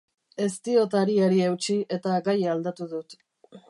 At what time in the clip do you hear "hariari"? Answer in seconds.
1.01-1.39